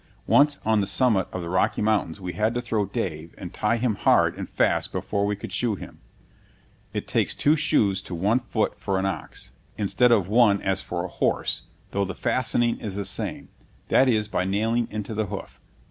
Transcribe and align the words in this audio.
Once, 0.25 0.57
on 0.65 0.81
the 0.81 0.87
summit 0.87 1.27
of 1.31 1.43
the 1.43 1.47
Rocky 1.51 1.79
Mountains, 1.79 2.19
we 2.19 2.33
had 2.33 2.55
to 2.55 2.59
throw 2.61 2.87
Dave 2.87 3.35
and 3.37 3.53
tie 3.53 3.77
him 3.77 3.93
hard 3.97 4.35
and 4.35 4.49
fast 4.49 4.91
before 4.91 5.27
we 5.27 5.35
could 5.35 5.51
shoe 5.51 5.75
him. 5.75 5.99
It 6.91 7.07
takes 7.07 7.35
two 7.35 7.55
shoes 7.55 8.01
to 8.01 8.15
one 8.15 8.39
foot 8.39 8.79
for 8.79 8.97
an 8.97 9.05
ox, 9.05 9.51
instead 9.77 10.11
of 10.11 10.27
one 10.27 10.59
as 10.63 10.81
for 10.81 11.05
a 11.05 11.07
horse, 11.07 11.67
though 11.91 12.05
the 12.05 12.15
fastening 12.15 12.79
is 12.79 12.95
the 12.95 13.05
same; 13.05 13.49
that 13.89 14.09
is, 14.09 14.27
by 14.27 14.43
nailing 14.43 14.87
into 14.89 15.13
the 15.13 15.27
hoof. 15.27 15.61